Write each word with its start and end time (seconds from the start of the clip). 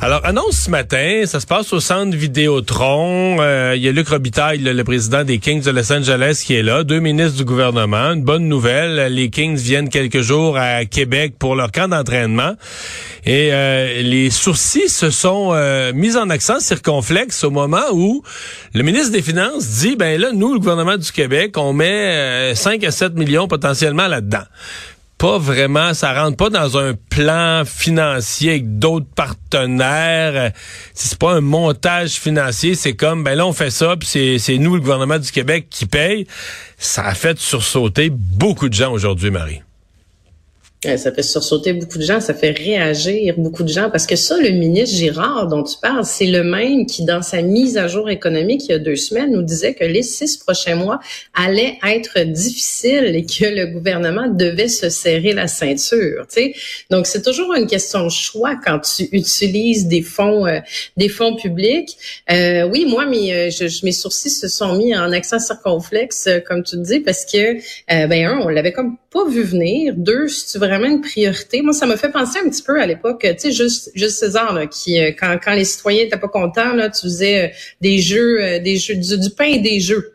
Alors, 0.00 0.20
annonce 0.24 0.56
ce 0.64 0.70
matin, 0.70 1.22
ça 1.24 1.40
se 1.40 1.46
passe 1.46 1.72
au 1.72 1.80
centre 1.80 2.16
Vidéotron. 2.16 3.36
Euh, 3.40 3.74
Il 3.76 3.82
y 3.82 3.88
a 3.88 3.92
Luc 3.92 4.08
Robitaille, 4.08 4.58
le, 4.58 4.84
président 4.84 5.24
des 5.24 5.38
Kings 5.38 5.62
de 5.62 5.70
Los 5.70 5.92
Angeles, 5.92 6.42
qui 6.44 6.54
est 6.54 6.62
là. 6.62 6.84
Deux 6.84 6.98
ministres 6.98 7.38
du 7.38 7.44
gouvernement. 7.44 8.12
Une 8.12 8.22
bonne 8.22 8.48
nouvelle, 8.48 9.12
les 9.12 9.30
Kings 9.30 9.56
viennent 9.56 9.88
quelques 9.88 10.20
jours 10.20 10.58
à 10.58 10.84
Québec 10.84 11.34
pour 11.38 11.54
leur 11.54 11.70
camp 11.70 11.88
d'entraînement. 11.88 12.54
Et 13.24 13.50
euh, 13.52 14.02
les 14.02 14.30
sourcils 14.30 14.88
se 14.88 15.10
sont 15.10 15.50
euh, 15.52 15.92
mis 15.94 16.16
en 16.16 16.28
accent 16.28 16.60
circonflexe 16.60 17.44
au 17.44 17.50
moment 17.50 17.84
où 17.92 18.22
le 18.74 18.82
ministre 18.82 19.12
des 19.12 19.22
Finances 19.22 19.80
dit, 19.80 19.96
ben 19.96 20.20
là, 20.20 20.32
nous, 20.34 20.52
le 20.52 20.58
gouvernement 20.58 20.96
du 20.96 21.10
Québec, 21.12 21.56
on 21.56 21.72
met 21.72 22.54
5 22.54 22.82
à 22.84 22.90
7 22.90 23.14
millions 23.14 23.48
potentiellement 23.48 24.08
là-dedans 24.08 24.44
pas 25.24 25.38
vraiment, 25.38 25.94
ça 25.94 26.12
rentre 26.12 26.36
pas 26.36 26.50
dans 26.50 26.76
un 26.76 26.92
plan 26.92 27.62
financier 27.64 28.50
avec 28.50 28.78
d'autres 28.78 29.06
partenaires. 29.06 30.52
C'est 30.92 31.18
pas 31.18 31.32
un 31.32 31.40
montage 31.40 32.16
financier, 32.16 32.74
c'est 32.74 32.92
comme 32.92 33.24
ben 33.24 33.34
là 33.34 33.46
on 33.46 33.54
fait 33.54 33.70
ça 33.70 33.96
puis 33.96 34.38
c'est 34.38 34.58
nous 34.58 34.74
le 34.74 34.82
gouvernement 34.82 35.18
du 35.18 35.32
Québec 35.32 35.68
qui 35.70 35.86
paye. 35.86 36.26
Ça 36.76 37.06
a 37.06 37.14
fait 37.14 37.38
sursauter 37.38 38.10
beaucoup 38.10 38.68
de 38.68 38.74
gens 38.74 38.92
aujourd'hui, 38.92 39.30
Marie. 39.30 39.62
Ça 40.96 41.12
fait 41.12 41.22
sursauter 41.22 41.72
beaucoup 41.72 41.98
de 41.98 42.04
gens, 42.04 42.20
ça 42.20 42.34
fait 42.34 42.50
réagir 42.50 43.34
beaucoup 43.38 43.62
de 43.62 43.68
gens 43.68 43.90
parce 43.90 44.06
que 44.06 44.16
ça, 44.16 44.36
le 44.38 44.50
ministre 44.50 44.96
Girard 44.96 45.48
dont 45.48 45.62
tu 45.62 45.76
parles, 45.80 46.04
c'est 46.04 46.26
le 46.26 46.44
même 46.44 46.86
qui, 46.86 47.04
dans 47.04 47.22
sa 47.22 47.42
mise 47.42 47.76
à 47.76 47.88
jour 47.88 48.10
économique 48.10 48.64
il 48.68 48.72
y 48.72 48.74
a 48.74 48.78
deux 48.78 48.96
semaines, 48.96 49.32
nous 49.32 49.42
disait 49.42 49.74
que 49.74 49.84
les 49.84 50.02
six 50.02 50.36
prochains 50.36 50.76
mois 50.76 51.00
allaient 51.34 51.78
être 51.86 52.20
difficiles 52.20 53.14
et 53.14 53.24
que 53.24 53.46
le 53.46 53.66
gouvernement 53.66 54.28
devait 54.28 54.68
se 54.68 54.88
serrer 54.88 55.32
la 55.32 55.48
ceinture. 55.48 56.26
Tu 56.28 56.34
sais? 56.34 56.54
Donc, 56.90 57.06
c'est 57.06 57.22
toujours 57.22 57.54
une 57.54 57.66
question 57.66 58.04
de 58.04 58.10
choix 58.10 58.54
quand 58.64 58.80
tu 58.80 59.08
utilises 59.12 59.86
des 59.86 60.02
fonds, 60.02 60.46
euh, 60.46 60.60
des 60.96 61.08
fonds 61.08 61.36
publics. 61.36 61.96
Euh, 62.30 62.68
oui, 62.68 62.86
moi, 62.86 63.06
mes, 63.06 63.32
euh, 63.32 63.50
je, 63.50 63.84
mes 63.84 63.92
sourcils 63.92 64.30
se 64.30 64.48
sont 64.48 64.74
mis 64.76 64.94
en 64.96 65.12
accent 65.12 65.38
circonflexe, 65.38 66.26
euh, 66.26 66.40
comme 66.40 66.62
tu 66.62 66.76
dis, 66.78 67.00
parce 67.00 67.24
que, 67.24 67.54
ben 67.88 68.26
un, 68.26 68.38
on 68.40 68.48
l'avait 68.48 68.72
comme 68.72 68.96
pas 69.10 69.28
vu 69.28 69.42
venir. 69.42 69.94
Deux, 69.96 70.28
c'est 70.28 70.58
vraiment 70.76 70.94
une 70.94 71.00
priorité. 71.00 71.62
Moi, 71.62 71.72
ça 71.72 71.86
me 71.86 71.96
fait 71.96 72.10
penser 72.10 72.38
un 72.44 72.48
petit 72.48 72.62
peu 72.62 72.80
à 72.80 72.86
l'époque, 72.86 73.20
tu 73.22 73.34
sais, 73.38 73.52
juste, 73.52 73.90
juste 73.94 74.18
César, 74.18 74.52
là, 74.52 74.66
qui, 74.66 75.00
euh, 75.00 75.12
quand, 75.18 75.38
quand 75.42 75.54
les 75.54 75.64
citoyens 75.64 76.04
étaient 76.04 76.18
pas 76.18 76.28
contents, 76.28 76.74
là, 76.74 76.90
tu 76.90 77.02
faisais 77.02 77.44
euh, 77.44 77.48
des 77.80 77.98
jeux, 77.98 78.42
euh, 78.42 78.58
des 78.58 78.76
jeux, 78.76 78.94
du, 78.94 79.30
pain 79.30 79.44
et 79.44 79.58
des 79.58 79.80
jeux. 79.80 80.12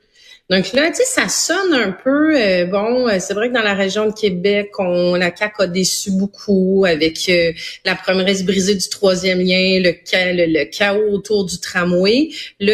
Donc 0.50 0.74
là, 0.74 0.90
tu 0.90 0.96
sais, 0.96 1.06
ça 1.06 1.30
sonne 1.30 1.74
un 1.74 1.92
peu, 1.92 2.34
bon, 2.66 3.08
c'est 3.20 3.36
vrai 3.36 3.50
que 3.50 3.54
dans 3.54 3.62
la 3.62 3.76
région 3.76 4.08
de 4.08 4.14
Québec, 4.14 4.72
on, 4.80 5.14
la 5.14 5.36
CAQ 5.36 5.62
a 5.62 5.68
déçu 5.68 6.10
beaucoup 6.10 6.86
avec 6.88 7.32
la 7.86 7.94
promesse 7.94 8.44
brisée 8.44 8.74
du 8.74 8.90
troisième 8.90 9.38
lien, 9.42 9.80
le, 9.80 9.92
le, 9.92 10.64
chaos 10.66 11.12
autour 11.12 11.46
du 11.46 11.60
tramway. 11.60 12.30
Là, 12.60 12.74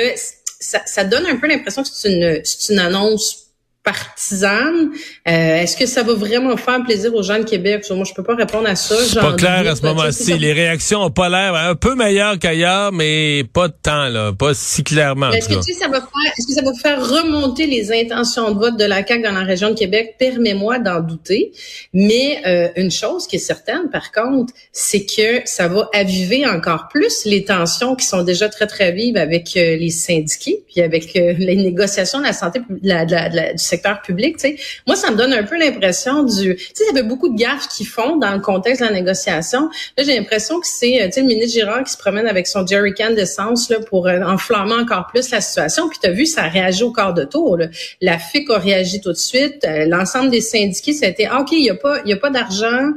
ça, 0.58 0.84
ça 0.86 1.04
donne 1.04 1.26
un 1.26 1.36
peu 1.36 1.48
l'impression 1.48 1.84
que 1.84 1.90
c'est 1.92 2.14
une, 2.14 2.42
une 2.70 2.80
annonce 2.80 3.45
partisane. 3.86 4.90
Euh, 5.28 5.62
Est-ce 5.62 5.78
que 5.78 5.86
ça 5.86 6.02
va 6.04 6.14
vraiment 6.16 6.58
faire 6.58 6.84
plaisir 6.84 7.14
aux 7.14 7.22
gens 7.22 7.38
de 7.38 7.44
Québec? 7.44 7.86
Moi, 7.92 8.04
je 8.04 8.14
peux 8.14 8.24
pas 8.24 8.36
répondre 8.36 8.68
à 8.68 8.76
ça. 8.76 8.96
C'est 8.98 9.20
pas 9.20 9.34
clair 9.34 9.64
à 9.70 9.76
ce 9.76 9.84
moment-ci. 9.84 10.38
Les 10.38 10.54
réactions 10.54 11.04
ont 11.04 11.12
pas 11.12 11.30
l'air 11.30 11.54
un 11.54 11.76
peu 11.76 11.96
meilleures 11.96 12.40
qu'ailleurs, 12.40 12.92
mais 12.92 13.44
pas 13.54 13.68
de 13.68 13.76
temps, 13.82 14.10
là. 14.10 14.34
Pas 14.34 14.54
si 14.54 14.84
clairement. 14.84 15.32
Est-ce 15.32 15.48
que, 15.48 15.56
tu 15.56 15.74
sais, 15.74 15.80
ça 15.80 15.88
va 15.88 16.00
faire, 16.00 16.34
est-ce 16.38 16.48
que 16.48 16.54
ça 16.54 16.62
va 16.64 16.74
faire 16.74 17.00
remonter 17.00 17.68
les 17.68 17.92
intentions 17.94 18.52
de 18.52 18.60
vote 18.60 18.78
de 18.78 18.86
la 18.86 19.06
CAQ 19.06 19.22
dans 19.22 19.32
la 19.32 19.44
région 19.44 19.70
de 19.70 19.76
Québec? 19.76 20.16
Permets-moi 20.18 20.80
d'en 20.80 21.00
douter. 21.00 21.52
Mais 21.94 22.42
euh, 22.48 22.70
une 22.76 22.92
chose 22.92 23.28
qui 23.28 23.36
est 23.36 23.40
certaine, 23.40 23.90
par 23.92 24.12
contre, 24.12 24.52
c'est 24.72 25.06
que 25.06 25.42
ça 25.46 25.68
va 25.68 25.88
aviver 25.94 26.48
encore 26.48 26.88
plus 26.90 27.26
les 27.26 27.46
tensions 27.46 27.96
qui 27.96 28.06
sont 28.06 28.24
déjà 28.24 28.50
très, 28.50 28.66
très 28.66 28.92
vives 28.92 29.18
avec 29.18 29.56
euh, 29.56 29.78
les 29.78 29.92
syndiqués, 29.92 30.64
puis 30.68 30.82
avec 30.82 31.16
euh, 31.16 31.34
les 31.38 31.56
négociations 31.56 32.20
de 32.20 32.26
la 32.26 32.34
santé 32.34 32.60
de 32.68 32.80
la, 32.82 33.06
de 33.06 33.12
la, 33.12 33.30
de 33.30 33.36
la, 33.36 33.54
du 33.54 33.64
secteur 33.64 33.75
public, 34.02 34.38
tu 34.38 34.50
sais. 34.50 34.56
Moi, 34.88 34.96
ça 34.96 35.12
me 35.12 35.18
donne 35.18 35.34
un 35.34 35.44
peu 35.44 35.58
l'impression 35.58 36.24
du, 36.24 36.56
tu 36.56 36.66
sais, 36.74 36.84
il 36.90 36.96
y 36.96 36.98
avait 36.98 37.08
beaucoup 37.08 37.30
de 37.30 37.38
gaffes 37.38 37.68
qui 37.68 37.86
font 37.86 38.18
dans 38.18 38.34
le 38.34 38.40
contexte 38.40 38.82
de 38.82 38.88
la 38.88 38.94
négociation. 38.94 39.70
Là, 39.98 40.04
j'ai 40.04 40.16
l'impression 40.16 40.60
que 40.60 40.68
c'est, 40.68 41.10
sais, 41.12 41.22
le 41.22 41.28
ministre 41.28 41.60
Girard 41.60 41.84
qui 41.84 41.92
se 41.92 41.98
promène 41.98 42.28
avec 42.28 42.48
son 42.48 42.66
jerrycan 42.66 43.12
d'essence 43.12 43.70
là 43.70 43.80
pour 43.80 44.08
euh, 44.08 44.22
enflammer 44.22 44.76
encore 44.76 45.08
plus 45.08 45.30
la 45.32 45.42
situation. 45.42 45.90
Puis 45.90 46.00
tu 46.02 46.10
as 46.10 46.12
vu, 46.12 46.26
ça 46.26 46.44
a 46.44 46.50
réagi 46.50 46.84
au 46.84 46.92
quart 46.92 47.14
de 47.14 47.24
tour. 47.24 47.58
Là. 47.58 47.68
La 48.02 48.18
FIC 48.18 48.50
a 48.50 48.58
réagi 48.58 49.02
tout 49.02 49.12
de 49.12 49.18
suite. 49.18 49.66
Euh, 49.66 49.86
l'ensemble 49.86 50.30
des 50.30 50.42
syndiqués, 50.42 50.94
ça 50.94 51.06
a 51.06 51.10
été, 51.10 51.26
ah, 51.26 51.42
ok, 51.42 51.52
il 51.52 51.66
y 51.66 51.70
a 51.70 51.76
pas, 51.76 52.02
y 52.06 52.14
a 52.14 52.18
pas 52.18 52.30
d'argent. 52.30 52.94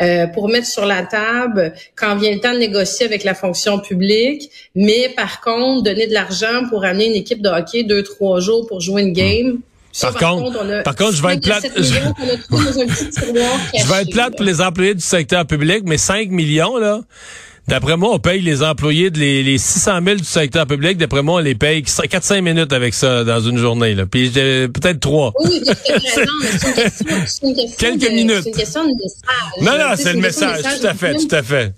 Euh, 0.00 0.26
pour 0.26 0.48
mettre 0.48 0.66
sur 0.66 0.86
la 0.86 1.02
table 1.02 1.74
quand 1.96 2.16
vient 2.16 2.32
le 2.32 2.40
temps 2.40 2.54
de 2.54 2.58
négocier 2.58 3.04
avec 3.04 3.24
la 3.24 3.34
fonction 3.34 3.78
publique, 3.78 4.50
mais 4.74 5.10
par 5.14 5.42
contre, 5.42 5.82
donner 5.82 6.06
de 6.06 6.14
l'argent 6.14 6.66
pour 6.70 6.86
amener 6.86 7.08
une 7.08 7.14
équipe 7.14 7.42
de 7.42 7.50
hockey 7.50 7.82
deux, 7.82 8.02
trois 8.02 8.40
jours 8.40 8.66
pour 8.66 8.80
jouer 8.80 9.02
une 9.02 9.12
game, 9.12 9.60
par, 10.00 10.14
contre, 10.14 10.82
par 10.82 10.96
contre, 10.96 11.12
je 11.12 11.22
vais 11.22 11.34
être 11.34 11.42
plate. 11.42 11.66
Je, 11.76 11.92
vais 13.86 14.02
être 14.02 14.10
plate 14.10 14.36
pour 14.36 14.44
les 14.44 14.60
employés 14.60 14.94
du 14.94 15.02
secteur 15.02 15.46
public, 15.46 15.82
mais 15.84 15.98
5 15.98 16.30
millions, 16.30 16.76
là. 16.76 17.00
D'après 17.68 17.96
moi, 17.96 18.10
on 18.12 18.18
paye 18.18 18.40
les 18.40 18.60
employés 18.62 19.10
de 19.10 19.20
les, 19.20 19.42
les 19.42 19.56
600 19.56 20.00
000 20.04 20.16
du 20.16 20.24
secteur 20.24 20.66
public. 20.66 20.98
D'après 20.98 21.22
moi, 21.22 21.36
on 21.36 21.38
les 21.38 21.54
paye 21.54 21.82
4-5 21.82 22.40
minutes 22.40 22.72
avec 22.72 22.92
ça 22.92 23.22
dans 23.22 23.40
une 23.40 23.56
journée. 23.56 23.94
Là. 23.94 24.04
Puis 24.04 24.30
peut-être 24.30 24.98
trois. 24.98 25.32
Oui, 25.44 25.62
Quelques 27.78 28.02
minutes. 28.10 28.40
C'est 28.42 28.50
une 28.50 28.56
question 28.56 28.82
de 28.82 28.88
message. 28.88 29.60
Non, 29.60 29.78
non, 29.78 29.94
c'est 29.96 30.12
le 30.12 30.20
message. 30.20 30.62
Tout 30.80 30.86
à 30.86 30.94
fait, 30.94 31.14
tout 31.14 31.34
à 31.34 31.42
fait. 31.42 31.72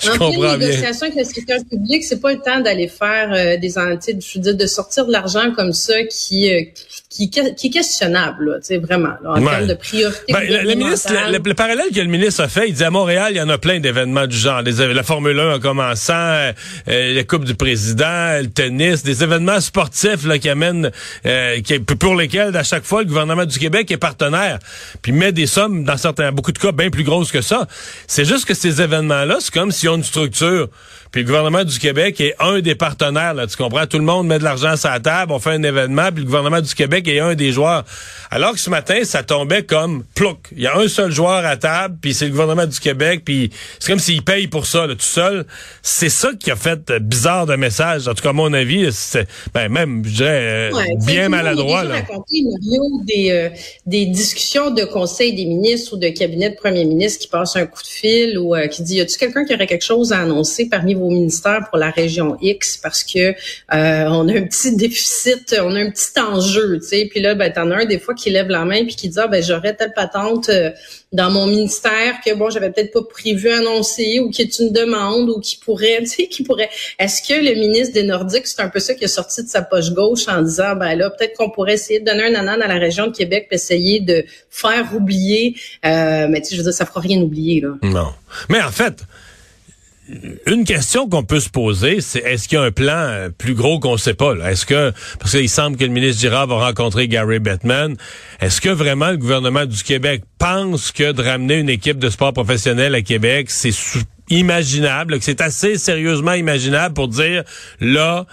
Je 0.00 0.10
en 0.10 0.30
pleine 0.30 0.58
négociation 0.58 1.06
avec 1.06 1.18
le 1.18 1.24
secteur 1.24 1.58
public, 1.68 2.04
c'est 2.04 2.20
pas 2.20 2.32
le 2.32 2.38
temps 2.38 2.60
d'aller 2.60 2.86
faire 2.86 3.32
euh, 3.32 3.56
des 3.56 3.70
je 3.70 4.38
veux 4.38 4.40
dire, 4.40 4.56
de 4.56 4.66
sortir 4.66 5.06
de 5.06 5.12
l'argent 5.12 5.52
comme 5.56 5.72
ça 5.72 6.04
qui, 6.04 6.52
euh, 6.52 6.62
qui, 7.07 7.07
qui 7.10 7.30
est 7.32 7.70
questionnable, 7.70 8.50
là, 8.50 8.58
tu 8.58 8.66
sais, 8.66 8.78
vraiment, 8.78 9.14
là, 9.22 9.30
en 9.30 9.42
termes 9.42 9.66
de 9.66 9.74
priorité. 9.74 10.30
Ben, 10.30 10.40
le, 10.46 10.74
ministre, 10.74 11.10
le, 11.10 11.38
le, 11.38 11.54
parallèle 11.54 11.88
que 11.94 12.00
le 12.00 12.06
ministre 12.06 12.42
a 12.42 12.48
fait, 12.48 12.68
il 12.68 12.74
dit 12.74 12.84
à 12.84 12.90
Montréal, 12.90 13.28
il 13.30 13.38
y 13.38 13.40
en 13.40 13.48
a 13.48 13.56
plein 13.56 13.80
d'événements 13.80 14.26
du 14.26 14.36
genre. 14.36 14.60
la 14.62 15.02
Formule 15.02 15.38
1 15.40 15.54
en 15.54 15.58
commençant, 15.58 16.12
euh, 16.12 16.52
la 16.86 17.24
Coupe 17.24 17.44
du 17.44 17.54
Président, 17.54 18.38
le 18.40 18.50
tennis, 18.50 19.02
des 19.02 19.24
événements 19.24 19.60
sportifs 19.60 20.26
là, 20.26 20.38
qui 20.38 20.50
amènent, 20.50 20.90
qui, 21.64 21.78
pour 21.78 22.14
lesquels, 22.14 22.54
à 22.54 22.62
chaque 22.62 22.84
fois, 22.84 23.00
le 23.00 23.08
gouvernement 23.08 23.46
du 23.46 23.58
Québec 23.58 23.90
est 23.90 23.96
partenaire, 23.96 24.58
puis 25.00 25.12
met 25.12 25.32
des 25.32 25.46
sommes, 25.46 25.84
dans 25.84 25.96
certains, 25.96 26.30
beaucoup 26.30 26.52
de 26.52 26.58
cas, 26.58 26.72
bien 26.72 26.90
plus 26.90 27.04
grosses 27.04 27.32
que 27.32 27.40
ça. 27.40 27.66
C'est 28.06 28.26
juste 28.26 28.44
que 28.44 28.54
ces 28.54 28.82
événements-là, 28.82 29.36
c'est 29.40 29.54
comme 29.54 29.72
si 29.72 29.88
une 29.88 30.04
structure. 30.04 30.68
Puis 31.10 31.22
le 31.22 31.26
gouvernement 31.26 31.64
du 31.64 31.78
Québec 31.78 32.20
est 32.20 32.34
un 32.38 32.60
des 32.60 32.74
partenaires, 32.74 33.32
là, 33.32 33.46
tu 33.46 33.56
comprends? 33.56 33.86
Tout 33.86 33.98
le 33.98 34.04
monde 34.04 34.26
met 34.26 34.38
de 34.38 34.44
l'argent 34.44 34.76
sur 34.76 34.90
la 34.90 35.00
table, 35.00 35.32
on 35.32 35.38
fait 35.38 35.52
un 35.52 35.62
événement, 35.62 36.10
puis 36.12 36.20
le 36.20 36.26
gouvernement 36.26 36.60
du 36.60 36.74
Québec 36.74 36.97
est 37.06 37.20
un 37.20 37.34
des 37.34 37.52
joueurs. 37.52 37.84
Alors 38.30 38.52
que 38.52 38.58
ce 38.58 38.68
matin, 38.68 39.04
ça 39.04 39.22
tombait 39.22 39.62
comme 39.62 40.04
plouc. 40.14 40.38
Il 40.52 40.62
y 40.62 40.66
a 40.66 40.76
un 40.76 40.88
seul 40.88 41.10
joueur 41.10 41.46
à 41.46 41.56
table, 41.56 41.96
puis 42.00 42.12
c'est 42.12 42.26
le 42.26 42.32
gouvernement 42.32 42.66
du 42.66 42.78
Québec, 42.78 43.22
puis 43.24 43.50
c'est 43.78 43.90
comme 43.90 44.00
s'il 44.00 44.22
paye 44.22 44.48
pour 44.48 44.66
ça, 44.66 44.86
là, 44.86 44.94
tout 44.94 45.00
seul. 45.00 45.46
C'est 45.82 46.10
ça 46.10 46.32
qui 46.38 46.50
a 46.50 46.56
fait 46.56 46.92
bizarre 47.00 47.46
de 47.46 47.56
message. 47.56 48.06
En 48.06 48.14
tout 48.14 48.22
cas, 48.22 48.30
à 48.30 48.34
mon 48.34 48.52
avis, 48.52 48.88
c'est 48.92 49.26
ben, 49.54 49.70
même, 49.70 50.02
je 50.04 50.10
dirais, 50.10 50.70
euh, 50.72 50.82
bien 51.06 51.28
maladroit. 51.28 51.84
Là. 51.84 51.96
raconté, 51.96 52.42
Mario, 52.42 52.82
des, 53.04 53.30
euh, 53.30 53.48
des 53.86 54.06
discussions 54.06 54.70
de 54.70 54.84
conseil 54.84 55.34
des 55.34 55.46
ministres 55.46 55.94
ou 55.94 55.96
de 55.96 56.08
cabinet 56.08 56.50
de 56.50 56.56
premier 56.56 56.84
ministre 56.84 57.20
qui 57.20 57.28
passe 57.28 57.56
un 57.56 57.66
coup 57.66 57.82
de 57.82 57.88
fil 57.88 58.38
ou 58.38 58.54
euh, 58.54 58.66
qui 58.66 58.82
dit, 58.82 58.96
y 58.96 59.00
a-tu 59.00 59.16
quelqu'un 59.16 59.44
qui 59.44 59.54
aurait 59.54 59.66
quelque 59.66 59.84
chose 59.84 60.12
à 60.12 60.20
annoncer 60.20 60.68
parmi 60.68 60.94
vos 60.94 61.08
ministères 61.10 61.66
pour 61.70 61.78
la 61.78 61.90
région 61.90 62.36
X 62.42 62.76
parce 62.76 63.04
que 63.04 63.34
on 63.70 64.28
a 64.28 64.32
un 64.32 64.42
petit 64.42 64.76
déficit, 64.76 65.56
on 65.60 65.74
a 65.74 65.80
un 65.80 65.90
petit 65.90 66.18
enjeu, 66.20 66.78
tu 66.80 66.87
Puis 67.10 67.20
là, 67.20 67.34
ben, 67.34 67.52
t'en 67.52 67.70
as 67.70 67.82
un 67.82 67.84
des 67.84 67.98
fois 67.98 68.14
qui 68.14 68.30
lève 68.30 68.48
la 68.48 68.64
main 68.64 68.84
puis 68.84 68.96
qui 68.96 69.08
dit 69.08 69.18
ah 69.18 69.26
ben 69.26 69.42
j'aurais 69.42 69.74
telle 69.74 69.92
patente 69.92 70.48
euh, 70.48 70.70
dans 71.12 71.30
mon 71.30 71.46
ministère 71.46 72.20
que 72.24 72.34
bon 72.34 72.50
j'avais 72.50 72.70
peut-être 72.70 72.92
pas 72.92 73.02
prévu 73.02 73.50
annoncer 73.50 74.20
ou 74.20 74.30
qui 74.30 74.42
est 74.42 74.58
une 74.58 74.72
demande 74.72 75.30
ou 75.30 75.40
qui 75.40 75.56
pourrait 75.56 75.98
tu 76.00 76.06
sais 76.06 76.26
qui 76.26 76.42
pourrait. 76.42 76.70
Est-ce 76.98 77.22
que 77.26 77.34
le 77.34 77.54
ministre 77.54 77.94
des 77.94 78.02
Nordiques 78.02 78.46
c'est 78.46 78.60
un 78.60 78.68
peu 78.68 78.80
ça 78.80 78.94
qui 78.94 79.04
est 79.04 79.08
sorti 79.08 79.42
de 79.42 79.48
sa 79.48 79.62
poche 79.62 79.90
gauche 79.92 80.28
en 80.28 80.42
disant 80.42 80.76
ben 80.76 80.94
là 80.94 81.10
peut-être 81.10 81.36
qu'on 81.36 81.50
pourrait 81.50 81.74
essayer 81.74 82.00
de 82.00 82.04
donner 82.04 82.24
un 82.24 82.34
anan 82.34 82.60
à 82.60 82.68
la 82.68 82.78
région 82.78 83.06
de 83.06 83.16
Québec 83.16 83.46
pour 83.48 83.54
essayer 83.54 84.00
de 84.00 84.24
faire 84.50 84.88
oublier 84.94 85.56
euh, 85.84 86.26
mais 86.28 86.40
tu 86.40 86.48
sais 86.48 86.56
je 86.56 86.60
veux 86.60 86.64
dire 86.64 86.74
ça 86.74 86.86
fera 86.86 87.00
rien 87.00 87.20
oublier 87.20 87.60
là. 87.60 87.74
Non. 87.82 88.12
Mais 88.48 88.62
en 88.62 88.70
fait 88.70 89.02
une 90.46 90.64
question 90.64 91.08
qu'on 91.08 91.22
peut 91.22 91.40
se 91.40 91.50
poser, 91.50 92.00
c'est 92.00 92.20
est-ce 92.20 92.48
qu'il 92.48 92.58
y 92.58 92.60
a 92.60 92.64
un 92.64 92.70
plan 92.70 92.92
euh, 92.94 93.28
plus 93.28 93.54
gros 93.54 93.78
qu'on 93.78 93.96
sait 93.96 94.14
pas? 94.14 94.34
Est-ce 94.48 94.64
que, 94.64 94.92
parce 95.18 95.32
qu'il 95.32 95.48
semble 95.48 95.76
que 95.76 95.84
le 95.84 95.90
ministre 95.90 96.20
Girard 96.20 96.46
va 96.46 96.66
rencontrer 96.66 97.08
Gary 97.08 97.38
Bettman, 97.38 97.96
est-ce 98.40 98.60
que 98.60 98.70
vraiment 98.70 99.10
le 99.10 99.18
gouvernement 99.18 99.66
du 99.66 99.82
Québec 99.82 100.22
pense 100.38 100.92
que 100.92 101.12
de 101.12 101.22
ramener 101.22 101.56
une 101.56 101.68
équipe 101.68 101.98
de 101.98 102.08
sport 102.08 102.32
professionnel 102.32 102.94
à 102.94 103.02
Québec, 103.02 103.50
c'est 103.50 103.74
imaginable, 104.30 105.18
que 105.18 105.24
c'est 105.24 105.40
assez 105.40 105.76
sérieusement 105.78 106.34
imaginable 106.34 106.94
pour 106.94 107.08
dire, 107.08 107.44
là, 107.80 108.26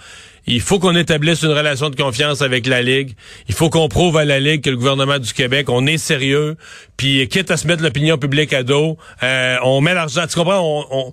il 0.46 0.60
faut 0.60 0.78
qu'on 0.78 0.94
établisse 0.94 1.42
une 1.42 1.50
relation 1.50 1.90
de 1.90 1.96
confiance 1.96 2.40
avec 2.40 2.66
la 2.66 2.80
Ligue. 2.80 3.14
Il 3.48 3.54
faut 3.54 3.68
qu'on 3.68 3.88
prouve 3.88 4.16
à 4.16 4.24
la 4.24 4.38
Ligue 4.38 4.62
que 4.62 4.70
le 4.70 4.76
gouvernement 4.76 5.18
du 5.18 5.32
Québec, 5.32 5.68
on 5.68 5.86
est 5.86 5.98
sérieux. 5.98 6.56
Puis, 6.96 7.26
quitte 7.28 7.50
à 7.50 7.56
se 7.56 7.66
mettre 7.66 7.82
l'opinion 7.82 8.16
publique 8.16 8.52
à 8.52 8.62
dos, 8.62 8.96
euh, 9.24 9.56
on 9.64 9.80
met 9.80 9.92
l'argent. 9.92 10.24
Tu 10.28 10.36
comprends? 10.36 10.86
On, 10.90 11.12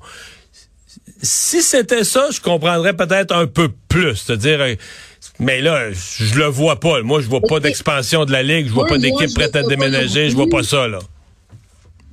Si 1.22 1.62
c'était 1.62 2.04
ça, 2.04 2.30
je 2.32 2.42
comprendrais 2.42 2.94
peut-être 2.94 3.34
un 3.34 3.48
peu 3.48 3.70
plus. 3.88 4.16
C'est-à-dire... 4.16 4.62
Euh, 4.62 4.76
mais 5.40 5.62
là, 5.62 5.92
je 5.92 6.36
le 6.36 6.46
vois 6.46 6.80
pas. 6.80 7.02
Moi, 7.02 7.22
je 7.22 7.28
vois 7.28 7.42
pas 7.42 7.60
d'expansion 7.60 8.26
de 8.26 8.32
la 8.32 8.44
Ligue. 8.44 8.68
Je 8.68 8.74
vois 8.74 8.88
pas 8.88 8.98
d'équipe 8.98 9.34
prête 9.34 9.56
à 9.56 9.64
déménager. 9.64 10.30
Je 10.30 10.36
vois 10.36 10.50
pas 10.50 10.64
ça, 10.64 10.88
là. 10.88 11.00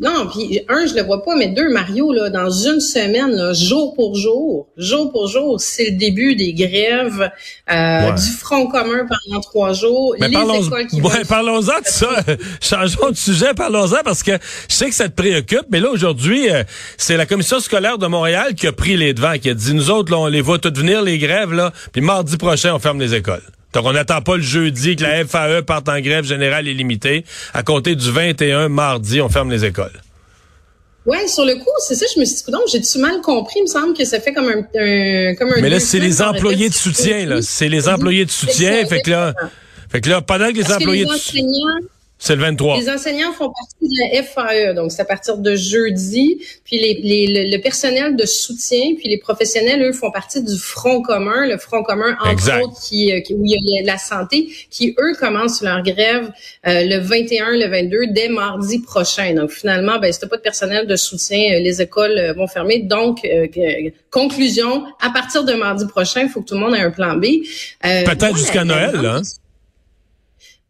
Non, 0.01 0.27
puis 0.33 0.61
un, 0.69 0.87
je 0.87 0.95
le 0.95 1.03
vois 1.03 1.23
pas, 1.23 1.37
mais 1.37 1.49
deux, 1.49 1.69
Mario, 1.69 2.11
là, 2.11 2.31
dans 2.31 2.49
une 2.51 2.81
semaine, 2.81 3.53
jour 3.53 3.95
pour 3.95 4.17
jour, 4.17 4.69
jour 4.79 5.13
pour 5.13 5.29
jour, 5.29 5.61
c'est 5.61 5.91
le 5.91 5.97
début 5.99 6.35
des 6.37 6.55
grèves 6.55 7.31
euh, 7.71 8.11
du 8.13 8.31
Front 8.39 8.67
commun 8.67 9.07
pendant 9.07 9.41
trois 9.43 9.75
jours. 9.75 10.17
Mais 10.19 10.31
parlons, 10.31 10.63
ouais, 10.63 11.25
parlons-en 11.29 11.61
de 11.81 11.87
ça. 11.87 12.09
Changeons 12.63 13.11
de 13.11 13.17
sujet, 13.17 13.53
parlons-en 13.55 14.03
parce 14.03 14.23
que 14.23 14.33
je 14.69 14.75
sais 14.75 14.89
que 14.89 14.95
ça 14.95 15.11
te 15.11 15.15
préoccupe, 15.15 15.67
mais 15.71 15.81
là, 15.81 15.91
aujourd'hui, 15.91 16.51
euh, 16.51 16.65
c'est 16.97 17.19
la 17.19 17.27
commission 17.27 17.61
scolaire 17.61 17.99
de 17.99 18.07
Montréal 18.07 18.55
qui 18.55 18.67
a 18.67 18.73
pris 18.73 18.97
les 18.97 19.13
devants, 19.13 19.37
qui 19.39 19.51
a 19.51 19.55
dit, 19.55 19.75
nous 19.75 19.91
autres, 19.91 20.11
là, 20.13 20.19
on 20.19 20.27
les 20.29 20.41
voit 20.41 20.59
toutes 20.59 20.79
venir, 20.79 21.03
les 21.03 21.19
grèves, 21.19 21.53
là, 21.53 21.73
puis 21.93 22.01
mardi 22.01 22.39
prochain, 22.39 22.75
on 22.75 22.79
ferme 22.79 23.01
les 23.01 23.15
écoles. 23.15 23.43
Donc, 23.73 23.85
on 23.87 23.93
n'attend 23.93 24.21
pas 24.21 24.37
le 24.37 24.43
jeudi 24.43 24.97
que 24.97 25.03
la 25.03 25.25
FAE 25.25 25.63
parte 25.63 25.89
en 25.89 26.01
grève 26.01 26.25
générale 26.25 26.67
illimitée. 26.67 27.25
À 27.55 27.63
compter 27.63 27.95
du 27.95 28.11
21 28.11 28.69
mardi, 28.69 29.21
on 29.21 29.29
ferme 29.29 29.51
les 29.51 29.65
écoles. 29.65 30.01
Ouais, 31.07 31.27
sur 31.29 31.45
le 31.45 31.55
coup, 31.55 31.71
c'est 31.87 31.95
ça, 31.95 32.05
je 32.15 32.21
me 32.21 32.25
suis 32.25 32.37
dit, 32.37 32.53
donc 32.53 32.63
j'ai-tu 32.71 32.99
mal 32.99 33.21
compris? 33.23 33.55
Il 33.61 33.63
me 33.63 33.67
semble 33.67 33.97
que 33.97 34.05
ça 34.05 34.21
fait 34.21 34.35
comme 34.35 34.49
un, 34.49 34.63
comme 35.35 35.53
un 35.53 35.61
Mais 35.61 35.71
là, 35.71 35.81
c'est 35.81 35.99
les 35.99 36.21
employés 36.21 36.69
de 36.69 36.75
soutien, 36.75 37.25
là. 37.27 37.43
C'est 37.43 37.69
les 37.69 37.89
employés 37.89 38.25
de 38.25 38.31
soutien. 38.31 38.85
Fait 38.87 39.01
que 39.01 39.11
là, 39.11 39.35
fait 39.91 40.01
que 40.01 40.11
là, 40.11 40.21
pendant 40.21 40.49
que 40.49 40.59
les 40.59 40.73
employés 40.73 41.07
c'est 42.23 42.37
le 42.37 42.43
23. 42.43 42.79
Les 42.79 42.91
enseignants 42.91 43.33
font 43.33 43.51
partie 43.51 43.89
de 43.89 44.15
la 44.15 44.23
FAE, 44.23 44.75
donc 44.75 44.93
c'est 44.93 45.01
à 45.01 45.07
partir 45.07 45.39
de 45.39 45.57
jeudi. 45.57 46.39
Puis 46.65 46.79
les, 46.79 47.01
les, 47.03 47.51
le, 47.51 47.59
personnel 47.63 48.15
de 48.15 48.27
soutien, 48.27 48.95
puis 48.99 49.09
les 49.09 49.17
professionnels, 49.17 49.83
eux, 49.83 49.93
font 49.95 50.11
partie 50.11 50.43
du 50.43 50.59
Front 50.59 51.01
commun, 51.01 51.47
le 51.47 51.57
Front 51.57 51.83
commun, 51.83 52.19
entre 52.23 52.63
autres, 52.63 52.79
qui, 52.83 53.11
euh, 53.11 53.21
qui, 53.21 53.33
où 53.33 53.43
il 53.47 53.57
y 53.65 53.79
a 53.79 53.91
la 53.91 53.97
santé, 53.97 54.51
qui, 54.69 54.95
eux, 55.01 55.15
commencent 55.19 55.63
leur 55.63 55.83
grève 55.83 56.31
euh, 56.67 56.85
le 56.85 56.99
21, 56.99 57.53
le 57.53 57.69
22, 57.69 58.09
dès 58.11 58.29
mardi 58.29 58.81
prochain. 58.81 59.33
Donc 59.33 59.51
finalement, 59.51 59.99
ben, 59.99 60.13
si 60.13 60.21
pas 60.21 60.37
de 60.37 60.43
personnel 60.43 60.87
de 60.87 60.97
soutien, 60.97 61.55
euh, 61.55 61.61
les 61.61 61.81
écoles 61.81 62.35
vont 62.37 62.47
fermer. 62.47 62.81
Donc, 62.81 63.27
conclusion, 64.11 64.85
à 65.01 65.09
partir 65.09 65.45
de 65.45 65.55
mardi 65.55 65.87
prochain, 65.87 66.25
il 66.25 66.29
faut 66.29 66.43
que 66.43 66.49
tout 66.49 66.55
le 66.55 66.61
monde 66.61 66.75
ait 66.75 66.81
un 66.81 66.91
plan 66.91 67.17
B. 67.17 67.25
Peut-être 67.81 68.37
jusqu'à 68.37 68.65
Noël, 68.65 68.95
là. 68.97 69.15
Hein? 69.17 69.23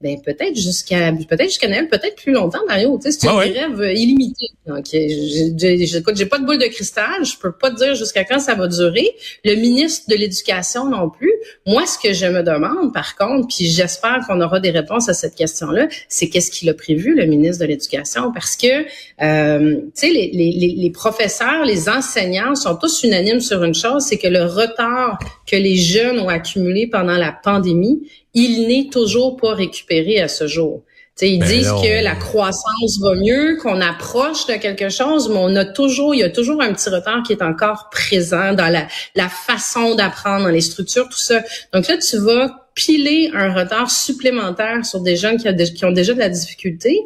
Ben 0.01 0.17
peut-être 0.25 0.57
jusqu'à 0.57 1.13
peut-être 1.13 1.49
jusqu'à 1.49 1.69
Noël, 1.69 1.87
peut-être 1.87 2.17
plus 2.17 2.33
longtemps, 2.33 2.65
Mario. 2.67 2.99
Tu 3.03 3.13
sais, 3.13 3.19
c'est 3.21 3.29
une 3.29 3.53
grève 3.53 3.81
euh, 3.81 3.93
illimitée. 3.93 4.49
Donc, 4.67 4.87
j'ai 4.91 6.27
pas 6.27 6.39
de 6.39 6.47
boule 6.47 6.59
de 6.59 6.69
cristal. 6.69 7.23
Je 7.23 7.37
peux 7.37 7.53
pas 7.53 7.71
te 7.71 7.77
dire 7.77 7.95
jusqu'à 7.95 8.25
quand 8.25 8.39
ça 8.39 8.55
va 8.55 8.67
durer. 8.67 9.07
Le 9.45 9.57
ministre 9.57 10.07
de 10.09 10.15
l'Éducation 10.15 10.87
non 10.87 11.11
plus. 11.11 11.33
Moi, 11.67 11.85
ce 11.85 11.99
que 11.99 12.15
je 12.15 12.25
me 12.25 12.43
demande, 12.43 12.95
par 12.95 13.15
contre, 13.15 13.49
puis 13.55 13.67
j'espère 13.67 14.21
qu'on 14.27 14.41
aura 14.41 14.59
des 14.59 14.71
réponses 14.71 15.11
à 15.11 15.15
cette 15.15 15.35
question-là, 15.35 15.87
c'est 16.09 16.31
qu'est-ce 16.31 16.51
qu'il 16.51 16.71
a 16.71 16.75
prévu, 16.75 17.15
le 17.15 17.27
ministre 17.27 17.63
de 17.63 17.69
l'Éducation, 17.69 18.33
parce 18.33 18.57
que 18.57 18.87
euh, 19.23 19.81
tu 19.83 19.91
sais, 19.95 20.09
les, 20.09 20.31
les, 20.33 20.75
les 20.79 20.91
professeurs, 20.91 21.67
les 21.67 21.91
enseignants 21.91 22.55
sont 22.55 22.77
tous 22.77 23.03
unanimes 23.03 23.41
sur 23.41 23.63
une 23.65 23.75
chose, 23.75 24.05
c'est 24.05 24.19
que 24.19 24.29
le 24.29 24.45
retard 24.45 25.19
que 25.47 25.57
les 25.57 25.77
jeunes 25.77 26.21
ont 26.21 26.29
accumulé 26.29 26.87
pendant 26.87 27.19
la 27.19 27.33
pandémie 27.33 28.01
il 28.35 28.67
n'est 28.69 28.89
toujours 28.91 29.37
pas 29.37 29.55
récupéré 29.55 30.21
à 30.21 30.29
ce 30.29 30.47
jour. 30.47 30.83
ils 31.21 31.39
ben 31.39 31.49
disent 31.49 31.73
que 31.83 32.03
la 32.03 32.15
croissance 32.15 32.99
va 33.01 33.15
mieux, 33.15 33.57
qu'on 33.63 33.81
approche 33.81 34.47
de 34.47 34.55
quelque 34.55 34.89
chose, 34.89 35.29
mais 35.29 35.39
on 35.39 35.57
a 35.57 35.65
toujours, 35.65 36.15
il 36.15 36.19
y 36.19 36.23
a 36.23 36.31
toujours 36.31 36.63
un 36.63 36.73
petit 36.73 36.89
retard 36.89 37.23
qui 37.27 37.33
est 37.33 37.43
encore 37.43 37.91
présent 37.91 38.55
dans 38.55 38.69
la, 38.69 38.87
la 39.15 39.29
façon 39.29 39.95
d'apprendre, 39.95 40.45
dans 40.45 40.51
les 40.51 40.61
structures, 40.61 41.09
tout 41.09 41.21
ça. 41.21 41.43
Donc 41.73 41.89
là, 41.89 41.99
tu 41.99 42.19
vas 42.19 42.70
piler 42.75 43.31
un 43.35 43.53
retard 43.53 43.91
supplémentaire 43.91 44.85
sur 44.87 45.01
des 45.01 45.17
jeunes 45.17 45.37
qui, 45.37 45.85
ont 45.85 45.93
déjà 45.93 46.15
de 46.15 46.19
la 46.19 46.29
difficulté. 46.29 47.01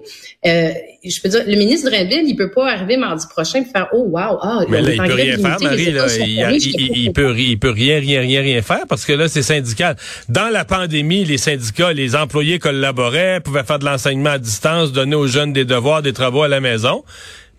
Euh, 0.47 0.71
je 1.05 1.21
peux 1.21 1.29
dire, 1.29 1.43
le 1.47 1.57
ministre 1.57 1.91
Drainville, 1.91 2.25
il 2.27 2.37
peut 2.37 2.51
pas 2.51 2.71
arriver 2.71 2.97
mardi 2.97 3.27
prochain 3.29 3.63
et 3.63 3.65
faire 3.65 3.89
oh 3.93 4.05
wow 4.09 4.39
ah 4.43 4.61
mais 4.69 4.83
là, 4.83 4.93
il 4.93 4.97
peut 4.97 5.15
rien 5.15 5.37
faire 5.37 5.61
Marie 5.61 5.91
là, 5.91 6.07
il, 6.17 7.13
peut 7.13 7.35
il 7.39 7.59
peut 7.59 7.71
rien 7.71 7.99
rien 7.99 8.21
rien 8.21 8.43
rien 8.43 8.63
faire 8.63 8.87
parce 8.89 9.05
que 9.05 9.13
là 9.13 9.29
c'est 9.29 9.43
syndical. 9.43 9.97
Dans 10.29 10.53
la 10.53 10.65
pandémie, 10.65 11.25
les 11.25 11.39
syndicats, 11.39 11.93
les 11.93 12.15
employés 12.15 12.59
collaboraient, 12.59 13.41
pouvaient 13.41 13.65
faire 13.65 13.79
de 13.79 13.87
l'enseignement 13.87 14.31
à 14.31 14.39
distance, 14.39 14.93
donner 14.93 15.17
aux 15.17 15.27
jeunes 15.27 15.53
des 15.53 15.65
devoirs, 15.65 16.03
des 16.03 16.13
travaux 16.13 16.43
à 16.43 16.49
la 16.49 16.61
maison. 16.61 17.05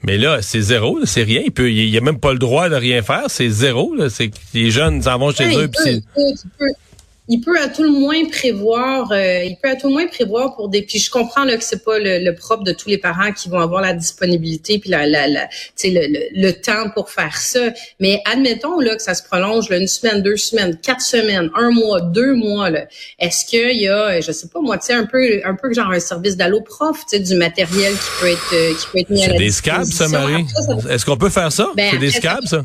Mais 0.03 0.19
là, 0.19 0.41
c'est 0.41 0.61
zéro, 0.61 0.99
c'est 1.05 1.23
rien. 1.23 1.41
Il 1.43 1.51
peut, 1.51 1.71
il, 1.71 1.97
a 1.97 2.01
même 2.01 2.19
pas 2.19 2.31
le 2.33 2.37
droit 2.37 2.69
de 2.69 2.75
rien 2.75 3.01
faire. 3.01 3.23
C'est 3.27 3.49
zéro. 3.49 3.95
C'est 4.09 4.29
les 4.53 4.69
jeunes 4.69 5.01
s'en 5.01 5.17
vont 5.17 5.31
chez 5.31 5.45
eux. 5.45 5.67
Il 5.85 6.01
peut 6.15 6.65
à 7.59 7.69
tout 7.69 7.83
le 7.83 7.89
moins 7.89 8.25
prévoir, 8.25 9.11
euh, 9.11 9.43
il 9.43 9.57
peut 9.61 9.69
à 9.69 9.75
tout 9.75 9.87
le 9.87 9.93
moins 9.93 10.07
prévoir 10.07 10.55
pour 10.55 10.69
des. 10.69 10.83
Puis 10.83 10.99
je 10.99 11.09
comprends 11.09 11.43
là 11.43 11.57
que 11.57 11.63
c'est 11.63 11.83
pas 11.83 11.97
le, 11.99 12.31
propre 12.35 12.63
de 12.63 12.71
tous 12.71 12.89
les 12.89 12.97
parents 12.97 13.31
qui 13.31 13.49
vont 13.49 13.59
avoir 13.59 13.81
la 13.81 13.93
disponibilité 13.93 14.79
puis 14.79 14.89
la, 14.89 15.07
la, 15.07 15.27
la 15.27 15.47
le, 15.83 16.41
le, 16.41 16.51
temps 16.51 16.89
pour 16.93 17.09
faire 17.09 17.37
ça. 17.37 17.69
Mais 17.99 18.21
admettons 18.25 18.79
là 18.79 18.95
que 18.95 19.01
ça 19.01 19.13
se 19.13 19.23
prolonge 19.23 19.69
là, 19.69 19.77
une 19.77 19.87
semaine, 19.87 20.21
deux 20.21 20.37
semaines, 20.37 20.77
quatre 20.77 21.01
semaines, 21.01 21.49
un 21.55 21.71
mois, 21.71 22.01
deux 22.01 22.35
mois. 22.35 22.69
Là. 22.69 22.85
Est-ce 23.19 23.45
qu'il 23.45 23.81
y 23.81 23.87
a, 23.87 24.21
je 24.21 24.31
sais 24.31 24.47
pas 24.47 24.59
moi, 24.61 24.77
tu 24.77 24.87
sais 24.87 24.93
un 24.93 25.05
peu, 25.05 25.41
un 25.43 25.55
peu 25.55 25.73
genre 25.73 25.91
un 25.91 25.99
service 25.99 26.37
d'allo 26.37 26.61
prof, 26.61 26.97
tu 27.09 27.17
sais 27.17 27.19
du 27.19 27.35
matériel 27.35 27.93
qui 27.93 28.21
peut 28.21 28.27
être 28.27 28.53
euh, 28.53 28.73
qui 28.73 28.87
peut 28.91 28.99
être 28.99 29.09
mis 29.09 29.23
à 29.23 29.27
la 29.27 29.33
C'est 29.33 29.39
des 29.39 29.51
scabs, 29.51 29.85
ça, 29.85 30.07
Marie. 30.07 30.45
Est-ce 30.89 31.05
qu'on 31.05 31.17
peut 31.17 31.29
faire 31.29 31.51
ça? 31.51 31.71
Ben, 31.75 31.89
C'est 31.91 31.97
des 31.97 32.11
scabs, 32.11 32.45
ça? 32.45 32.63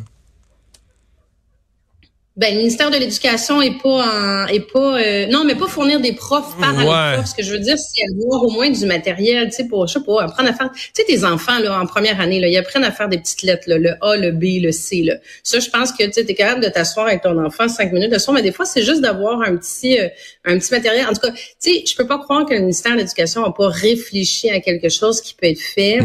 Ben, 2.40 2.54
le 2.54 2.56
ministère 2.60 2.90
de 2.90 2.96
l'Éducation 2.96 3.60
est 3.60 3.82
pas 3.82 3.88
en, 3.88 4.46
est 4.46 4.60
pas, 4.72 4.98
euh, 4.98 5.26
non, 5.26 5.44
mais 5.44 5.56
pas 5.56 5.66
fournir 5.66 6.00
des 6.00 6.14
profs 6.14 6.56
par 6.58 6.74
ouais. 6.74 7.22
Ce 7.26 7.34
que 7.34 7.42
je 7.42 7.52
veux 7.52 7.58
dire, 7.58 7.76
c'est 7.76 8.00
avoir 8.14 8.42
au 8.42 8.50
moins 8.50 8.70
du 8.70 8.86
matériel, 8.86 9.50
tu 9.50 9.56
sais, 9.56 9.64
pour, 9.64 9.86
je 9.86 9.92
sais 9.92 10.00
pas, 10.00 10.22
apprendre 10.22 10.48
à 10.48 10.54
faire, 10.54 10.70
tu 10.72 10.90
sais, 10.94 11.04
tes 11.04 11.22
enfants, 11.26 11.58
là, 11.58 11.78
en 11.78 11.84
première 11.84 12.18
année, 12.18 12.40
là, 12.40 12.48
ils 12.48 12.56
apprennent 12.56 12.84
à 12.84 12.92
faire 12.92 13.10
des 13.10 13.18
petites 13.18 13.42
lettres, 13.42 13.64
là, 13.66 13.76
le 13.76 13.90
A, 14.00 14.16
le 14.16 14.30
B, 14.30 14.62
le 14.62 14.72
C, 14.72 15.02
là. 15.02 15.16
Ça, 15.42 15.60
je 15.60 15.68
pense 15.68 15.92
que, 15.92 16.02
tu 16.04 16.12
sais, 16.12 16.24
t'es 16.24 16.32
capable 16.32 16.64
de 16.64 16.70
t'asseoir 16.70 17.08
avec 17.08 17.20
ton 17.20 17.36
enfant 17.44 17.68
cinq 17.68 17.92
minutes 17.92 18.10
de 18.10 18.16
soir, 18.16 18.34
mais 18.34 18.40
des 18.40 18.52
fois, 18.52 18.64
c'est 18.64 18.84
juste 18.84 19.02
d'avoir 19.02 19.42
un 19.42 19.58
petit, 19.58 20.00
euh, 20.00 20.08
un 20.46 20.58
petit 20.58 20.72
matériel. 20.72 21.04
En 21.10 21.12
tout 21.12 21.20
cas, 21.20 21.32
tu 21.32 21.38
sais, 21.58 21.84
je 21.86 21.94
peux 21.94 22.06
pas 22.06 22.20
croire 22.20 22.46
que 22.46 22.54
le 22.54 22.60
ministère 22.60 22.92
de 22.92 23.00
l'Éducation 23.00 23.42
n'a 23.42 23.52
pas 23.52 23.68
réfléchi 23.68 24.48
à 24.48 24.60
quelque 24.60 24.88
chose 24.88 25.20
qui 25.20 25.34
peut 25.34 25.48
être 25.48 25.60
fait, 25.60 25.98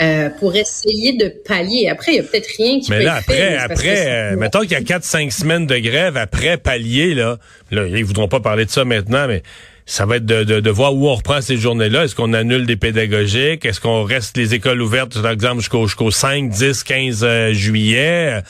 euh, 0.00 0.30
pour 0.38 0.54
essayer 0.54 1.14
de 1.14 1.34
pallier. 1.44 1.88
Après, 1.88 2.12
il 2.12 2.16
y 2.18 2.20
a 2.20 2.22
peut-être 2.22 2.50
rien 2.58 2.78
qui 2.78 2.90
peut 2.90 3.00
être 3.00 3.24
fait. 3.24 3.32
Mais 3.40 3.56
là, 3.56 3.64
après, 3.64 4.04
après, 4.04 4.36
mettons 4.36 4.60
qu'il 4.60 4.70
y 4.70 4.76
a 4.76 4.82
quatre, 4.82 5.02
cinq 5.02 5.32
semaines 5.32 5.66
de 5.66 5.79
grève 5.80 6.16
après 6.16 6.56
palier, 6.56 7.14
là, 7.14 7.38
là, 7.70 7.86
ils 7.86 8.04
voudront 8.04 8.28
pas 8.28 8.40
parler 8.40 8.64
de 8.64 8.70
ça 8.70 8.84
maintenant, 8.84 9.26
mais 9.28 9.42
ça 9.90 10.06
va 10.06 10.16
être 10.16 10.26
de, 10.26 10.44
de, 10.44 10.60
de 10.60 10.70
voir 10.70 10.94
où 10.94 11.08
on 11.08 11.16
reprend 11.16 11.40
ces 11.40 11.56
journées-là. 11.56 12.04
Est-ce 12.04 12.14
qu'on 12.14 12.32
annule 12.32 12.64
des 12.64 12.76
pédagogiques? 12.76 13.64
Est-ce 13.64 13.80
qu'on 13.80 14.04
reste 14.04 14.36
les 14.36 14.54
écoles 14.54 14.80
ouvertes, 14.80 15.20
par 15.20 15.32
exemple, 15.32 15.56
jusqu'au 15.56 15.88
jusqu'au 15.88 16.12
5, 16.12 16.48
10, 16.48 16.84
15 16.84 17.26
juillet? 17.50 18.40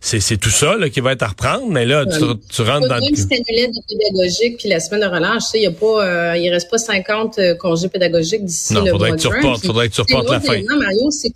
C'est 0.00 0.38
tout 0.38 0.50
ça 0.50 0.76
là, 0.78 0.88
qui 0.88 1.00
va 1.00 1.12
être 1.12 1.22
à 1.22 1.28
reprendre, 1.28 1.66
mais 1.68 1.84
là, 1.84 2.06
tu, 2.06 2.20
tu 2.48 2.62
rentres 2.62 2.88
dans... 2.88 2.98
Même 2.98 3.14
si 3.14 3.24
annulé 3.24 3.68
des 3.68 3.80
pédagogiques 3.88 4.58
puis 4.58 4.70
la 4.70 4.80
semaine 4.80 5.02
de 5.02 5.06
relâche, 5.06 5.42
tu 5.44 5.50
sais, 5.50 5.58
il 5.58 5.64
y 5.64 5.66
a 5.66 5.72
pas, 5.72 6.06
euh, 6.06 6.36
il 6.38 6.48
reste 6.50 6.70
pas 6.70 6.78
50 6.78 7.38
euh, 7.38 7.54
congés 7.56 7.88
pédagogiques 7.88 8.44
d'ici 8.44 8.72
le 8.72 8.90
faudrait 8.90 9.10
mois 9.10 9.16
que 9.18 9.22
tu 9.22 9.28
reportes, 9.28 9.66
faudrait 9.66 9.88
que 9.90 9.94
tu 9.94 10.00
reportes 10.00 10.30
la 10.30 10.40
fin. 10.40 10.62
Mario, 10.78 11.10
c'est 11.10 11.30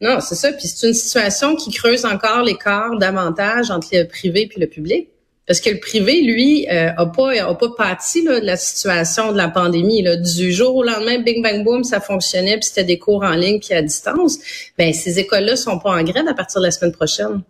non, 0.00 0.20
c'est 0.20 0.34
ça. 0.34 0.52
Puis 0.52 0.66
c'est 0.68 0.86
une 0.88 0.94
situation 0.94 1.56
qui 1.56 1.70
creuse 1.70 2.04
encore 2.04 2.42
l'écart 2.42 2.96
davantage 2.96 3.70
entre 3.70 3.88
le 3.92 4.04
privé 4.04 4.46
puis 4.46 4.60
le 4.60 4.66
public. 4.66 5.08
Parce 5.46 5.60
que 5.60 5.70
le 5.70 5.80
privé, 5.80 6.22
lui, 6.22 6.68
euh, 6.70 6.92
a 6.96 7.06
pas 7.06 7.32
a 7.42 7.54
pas 7.54 7.68
pâti 7.76 8.22
là, 8.22 8.38
de 8.38 8.46
la 8.46 8.56
situation 8.56 9.32
de 9.32 9.36
la 9.36 9.48
pandémie. 9.48 10.00
Là. 10.00 10.16
Du 10.16 10.52
jour 10.52 10.76
au 10.76 10.84
lendemain, 10.84 11.18
bing 11.18 11.42
bang 11.42 11.64
boom, 11.64 11.82
ça 11.82 12.00
fonctionnait, 12.00 12.56
puis 12.56 12.68
c'était 12.68 12.84
des 12.84 12.98
cours 13.00 13.24
en 13.24 13.34
ligne 13.34 13.58
puis 13.58 13.74
à 13.74 13.82
distance. 13.82 14.38
Ben 14.78 14.92
ces 14.92 15.18
écoles-là 15.18 15.56
sont 15.56 15.80
pas 15.80 15.90
en 15.90 16.04
grève 16.04 16.28
à 16.28 16.34
partir 16.34 16.60
de 16.60 16.66
la 16.66 16.70
semaine 16.70 16.92
prochaine. 16.92 17.42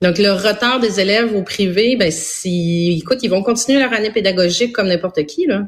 Donc 0.00 0.18
le 0.18 0.32
retard 0.32 0.80
des 0.80 0.98
élèves 0.98 1.36
au 1.36 1.42
privé, 1.42 1.96
ben 1.96 2.10
si, 2.10 2.98
écoute, 3.02 3.18
ils 3.22 3.30
vont 3.30 3.42
continuer 3.42 3.80
leur 3.80 3.92
année 3.92 4.10
pédagogique 4.10 4.72
comme 4.72 4.88
n'importe 4.88 5.24
qui 5.26 5.46
là. 5.46 5.66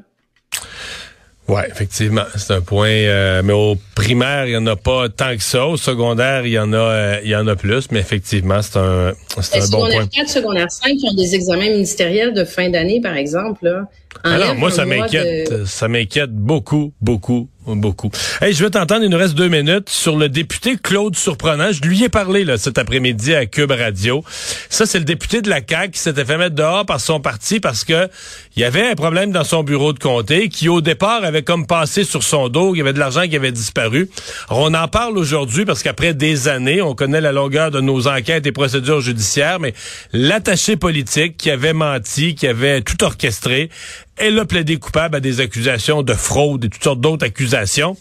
Oui, 1.49 1.63
effectivement, 1.71 2.25
c'est 2.37 2.53
un 2.53 2.61
point. 2.61 2.91
Euh, 2.91 3.43
mais 3.43 3.55
au 3.55 3.77
primaire, 3.95 4.47
il 4.47 4.53
y 4.53 4.57
en 4.57 4.67
a 4.67 4.77
pas 4.77 5.09
tant 5.09 5.35
que 5.35 5.43
ça. 5.43 5.67
Au 5.67 5.79
secondaire, 5.79 6.45
il 6.45 6.53
y 6.53 6.59
en 6.59 6.75
a, 6.75 6.77
euh, 6.77 7.21
il 7.25 7.31
y 7.31 7.37
en 7.37 7.47
a 7.47 7.57
plus. 7.57 7.91
Mais 7.91 8.01
effectivement, 8.01 8.61
c'est 8.61 8.79
un, 8.79 9.15
c'est 9.41 9.63
un 9.63 9.69
bon 9.69 9.79
point. 9.79 9.91
Secondaire 9.91 10.09
4, 10.11 10.29
secondaire 10.29 10.71
5, 10.71 10.97
qui 10.97 11.07
ont 11.09 11.15
des 11.15 11.35
examens 11.35 11.71
ministériels 11.71 12.35
de 12.35 12.45
fin 12.45 12.69
d'année, 12.69 13.01
par 13.01 13.17
exemple. 13.17 13.65
Là, 13.65 13.89
Alors, 14.25 14.55
moi, 14.57 14.71
ça 14.71 14.85
m'inquiète. 14.85 15.65
Ça 15.65 15.89
m'inquiète 15.89 16.33
beaucoup, 16.33 16.93
beaucoup, 17.01 17.49
beaucoup. 17.77 18.11
Hey, 18.41 18.53
je 18.53 18.65
vais 18.65 18.71
t'entendre, 18.71 19.05
il 19.05 19.11
nous 19.11 19.19
reste 19.19 19.35
deux 19.35 19.49
minutes, 19.49 19.89
sur 19.89 20.17
le 20.17 20.29
député 20.29 20.77
Claude 20.77 21.17
Surprenant. 21.17 21.73
Je 21.73 21.83
lui 21.83 22.05
ai 22.05 22.09
parlé 22.09 22.45
là, 22.45 22.59
cet 22.59 22.79
après-midi 22.79 23.35
à 23.35 23.47
Cube 23.47 23.71
Radio. 23.71 24.25
Ça, 24.69 24.87
c'est 24.87 24.99
le 24.99 25.05
député 25.05 25.43
de 25.43 25.49
la 25.49 25.61
CAQ 25.67 25.93
qui 25.93 25.99
s'était 25.99 26.25
fait 26.25 26.39
mettre 26.39 26.55
dehors 26.55 26.87
par 26.87 27.01
son 27.01 27.21
parti 27.21 27.61
parce 27.61 27.85
que 27.85 28.09
il 28.57 28.63
y 28.63 28.65
avait 28.65 28.91
un 28.91 28.95
problème 28.95 29.31
dans 29.31 29.45
son 29.45 29.63
bureau 29.63 29.93
de 29.93 29.99
comté 29.99 30.49
qui, 30.49 30.69
au 30.69 30.81
départ, 30.81 31.25
avait 31.25 31.43
comme 31.43 31.67
passé 31.67 32.05
sur 32.05 32.23
son 32.23 32.49
dos. 32.49 32.75
Il 32.75 32.79
y 32.79 32.81
avait 32.81 32.93
de 32.93 32.99
l'argent 32.99 33.27
qui 33.29 33.37
avait 33.37 33.53
disparu. 33.53 34.11
On 34.51 34.75
en 34.75 34.89
parle 34.89 35.17
aujourd'hui 35.17 35.65
parce 35.65 35.83
qu'après 35.83 36.15
des 36.15 36.49
années, 36.49 36.83
on 36.83 36.95
connaît 36.95 37.21
la 37.21 37.33
longueur 37.33 37.71
de 37.71 37.81
nos 37.81 38.09
enquêtes 38.09 38.47
et 38.47 38.53
procédures 38.53 39.01
judiciaires, 39.01 39.61
mais 39.61 39.75
l'attaché 40.13 40.77
politique 40.77 41.37
qui 41.37 41.51
avait 41.51 41.73
menti, 41.73 42.35
qui 42.35 42.47
avait 42.47 42.81
tout 42.81 43.03
orchestré, 43.05 43.71
elle 44.19 44.39
a 44.39 44.45
plaidé 44.45 44.77
coupable 44.77 45.17
à 45.17 45.21
des 45.21 45.41
accusations 45.41 46.03
de 46.03 46.15
fraude 46.15 46.65
et 46.65 46.69
toutes 46.69 46.83
sortes 46.83 47.01
d'autres 47.01 47.27
accusations. 47.27 47.97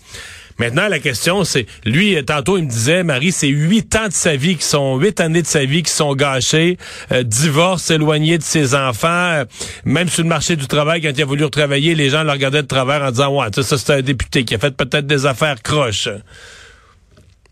Maintenant, 0.59 0.87
la 0.87 0.97
question, 0.97 1.43
c'est, 1.43 1.67
lui, 1.85 2.17
tantôt, 2.25 2.57
il 2.57 2.63
me 2.63 2.69
disait, 2.69 3.03
Marie, 3.03 3.31
c'est 3.31 3.47
huit 3.47 3.95
ans 3.95 4.07
de 4.07 4.13
sa 4.13 4.35
vie 4.35 4.55
qui 4.55 4.65
sont, 4.65 4.97
huit 4.97 5.19
années 5.19 5.43
de 5.43 5.47
sa 5.47 5.65
vie 5.65 5.83
qui 5.83 5.91
sont 5.91 6.15
gâchées, 6.15 6.77
euh, 7.11 7.21
divorce, 7.21 7.91
éloigné 7.91 8.39
de 8.39 8.43
ses 8.43 8.73
enfants, 8.73 9.07
euh, 9.07 9.45
même 9.85 10.09
sur 10.09 10.23
le 10.23 10.29
marché 10.29 10.55
du 10.55 10.65
travail, 10.65 11.01
quand 11.01 11.11
il 11.15 11.21
a 11.21 11.25
voulu 11.25 11.43
retravailler, 11.43 11.93
les 11.93 12.09
gens 12.09 12.23
le 12.23 12.31
regardaient 12.31 12.63
de 12.63 12.67
travers 12.67 13.03
en 13.03 13.11
disant, 13.11 13.39
ouais, 13.39 13.49
ça, 13.51 13.77
c'est 13.77 13.93
un 13.93 14.01
député 14.01 14.45
qui 14.45 14.55
a 14.55 14.57
fait 14.57 14.75
peut-être 14.75 15.05
des 15.05 15.27
affaires 15.27 15.61
croches. 15.61 16.09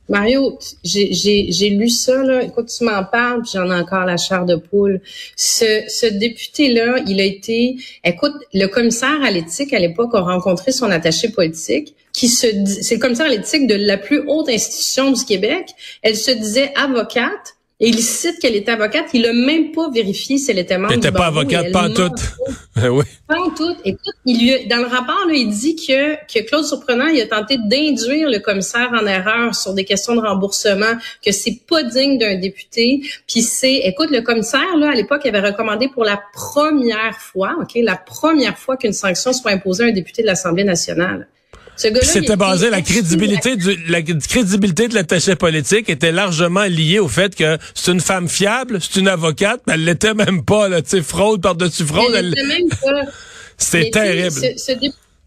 Mario, 0.07 0.59
j'ai 0.83 1.69
lu 1.69 1.89
ça, 1.89 2.21
là. 2.23 2.43
Écoute, 2.43 2.71
tu 2.77 2.83
m'en 2.83 3.03
parles, 3.03 3.41
j'en 3.51 3.71
ai 3.71 3.75
encore 3.75 4.05
la 4.05 4.17
chair 4.17 4.45
de 4.45 4.55
poule. 4.55 5.01
Ce, 5.35 5.83
ce 5.87 6.05
député-là, 6.05 6.99
il 7.07 7.19
a 7.19 7.23
été... 7.23 7.77
Écoute, 8.03 8.33
le 8.53 8.67
commissaire 8.67 9.23
à 9.23 9.31
l'éthique, 9.31 9.73
à 9.73 9.79
l'époque, 9.79 10.11
a 10.13 10.21
rencontré 10.21 10.71
son 10.71 10.91
attaché 10.91 11.29
politique, 11.29 11.95
qui 12.13 12.27
se... 12.27 12.47
C'est 12.81 12.95
le 12.95 13.01
commissaire 13.01 13.25
à 13.25 13.29
l'éthique 13.29 13.65
de 13.65 13.75
la 13.75 13.97
plus 13.97 14.23
haute 14.27 14.47
institution 14.49 15.11
du 15.11 15.25
Québec. 15.25 15.69
Elle 16.03 16.15
se 16.15 16.31
disait 16.31 16.71
avocate, 16.75 17.54
et 17.81 17.89
il 17.89 17.99
cite 17.99 18.39
qu'elle 18.39 18.55
est 18.55 18.69
avocate. 18.69 19.07
Il 19.13 19.25
a 19.25 19.33
même 19.33 19.73
pas 19.73 19.89
vérifié 19.89 20.37
si 20.37 20.49
elle 20.49 20.59
était 20.59 20.77
membre 20.77 20.93
elle 20.93 21.01
du 21.01 21.11
pas 21.11 21.27
avocate, 21.27 21.73
pas 21.73 21.89
en 21.89 21.93
tout. 21.93 22.09
oui. 22.77 23.03
Pas 23.27 23.37
en 23.37 23.49
tout. 23.49 23.75
Écoute, 23.83 24.13
il 24.25 24.39
lui 24.39 24.67
dans 24.67 24.77
le 24.77 24.87
rapport, 24.87 25.25
là, 25.27 25.33
il 25.33 25.49
dit 25.49 25.75
que, 25.75 26.15
que 26.25 26.45
Claude 26.47 26.63
Surprenant, 26.63 27.07
il 27.07 27.19
a 27.19 27.27
tenté 27.27 27.57
d'induire 27.57 28.29
le 28.29 28.39
commissaire 28.39 28.91
en 28.93 29.05
erreur 29.05 29.53
sur 29.55 29.73
des 29.73 29.83
questions 29.83 30.15
de 30.15 30.21
remboursement, 30.21 30.93
que 31.23 31.33
c'est 31.33 31.59
pas 31.67 31.83
digne 31.83 32.17
d'un 32.17 32.35
député. 32.35 33.01
Puis 33.27 33.41
c'est, 33.41 33.75
écoute, 33.83 34.09
le 34.09 34.21
commissaire, 34.21 34.77
là, 34.77 34.91
à 34.91 34.95
l'époque, 34.95 35.25
avait 35.25 35.41
recommandé 35.41 35.89
pour 35.89 36.05
la 36.05 36.21
première 36.33 37.17
fois, 37.17 37.57
OK, 37.61 37.71
la 37.75 37.97
première 37.97 38.57
fois 38.57 38.77
qu'une 38.77 38.93
sanction 38.93 39.33
soit 39.33 39.51
imposée 39.51 39.83
à 39.83 39.87
un 39.87 39.91
député 39.91 40.21
de 40.21 40.27
l'Assemblée 40.27 40.63
nationale. 40.63 41.27
C'était 41.77 42.35
basé, 42.35 42.69
la 42.69 42.81
crédibilité, 42.81 43.55
du, 43.55 43.75
la 43.87 44.01
crédibilité 44.01 44.87
de 44.87 44.95
l'attaché 44.95 45.35
politique 45.35 45.89
était 45.89 46.11
largement 46.11 46.63
liée 46.63 46.99
au 46.99 47.07
fait 47.07 47.35
que 47.35 47.57
c'est 47.73 47.91
une 47.91 47.99
femme 47.99 48.29
fiable, 48.29 48.79
c'est 48.81 48.99
une 48.99 49.07
avocate, 49.07 49.61
mais 49.67 49.73
elle 49.73 49.83
l'était 49.83 50.13
même 50.13 50.43
pas, 50.43 50.69
là, 50.69 50.81
tu 50.81 50.89
sais, 50.89 51.01
fraude 51.01 51.41
par-dessus 51.41 51.85
fraude. 51.85 52.13
Elle 52.15 52.29
l'était 52.29 52.47
même 52.47 52.69
pas. 52.69 53.11
C'est 53.57 53.89
terrible. 53.89 54.41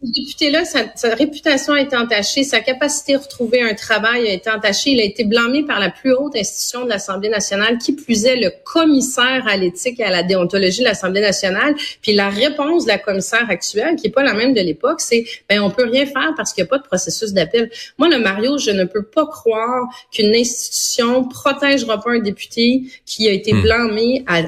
Ce 0.01 0.13
député-là, 0.13 0.65
sa, 0.65 1.15
réputation 1.15 1.73
a 1.73 1.81
été 1.81 1.97
entachée, 1.97 2.45
sa 2.45 2.61
capacité 2.61 3.17
à 3.17 3.19
retrouver 3.19 3.63
un 3.63 3.75
travail 3.75 4.29
a 4.29 4.33
été 4.33 4.49
entachée. 4.49 4.91
Il 4.91 5.01
a 5.01 5.05
été 5.05 5.25
blâmé 5.25 5.65
par 5.65 5.81
la 5.81 5.91
plus 5.91 6.13
haute 6.13 6.37
institution 6.37 6.85
de 6.85 6.89
l'Assemblée 6.89 7.29
nationale, 7.29 7.79
qui 7.79 7.93
plus 7.93 8.25
est 8.25 8.37
le 8.37 8.53
commissaire 8.65 9.45
à 9.49 9.57
l'éthique 9.57 9.99
et 9.99 10.05
à 10.05 10.11
la 10.11 10.23
déontologie 10.23 10.81
de 10.81 10.85
l'Assemblée 10.85 11.21
nationale. 11.21 11.75
Puis 12.01 12.13
la 12.13 12.29
réponse 12.29 12.85
de 12.85 12.89
la 12.91 12.99
commissaire 12.99 13.47
actuelle, 13.51 13.97
qui 13.97 14.07
est 14.07 14.11
pas 14.11 14.23
la 14.23 14.35
même 14.35 14.55
de 14.55 14.61
l'époque, 14.61 15.01
c'est 15.01 15.25
ben 15.49 15.61
on 15.61 15.71
peut 15.71 15.89
rien 15.91 16.07
faire 16.07 16.33
parce 16.37 16.53
qu'il 16.53 16.63
n'y 16.63 16.69
a 16.69 16.71
pas 16.71 16.79
de 16.79 16.87
processus 16.87 17.33
d'appel. 17.33 17.69
Moi, 17.99 18.09
le 18.09 18.21
Mario, 18.21 18.57
je 18.57 18.71
ne 18.71 18.85
peux 18.85 19.03
pas 19.03 19.27
croire 19.27 19.89
qu'une 20.13 20.33
institution 20.33 21.25
protégera 21.25 22.01
pas 22.01 22.13
un 22.13 22.21
député 22.21 22.83
qui 23.05 23.29
a 23.29 23.33
été 23.33 23.53
hmm. 23.53 23.63
blâmé 23.63 24.25
à, 24.29 24.43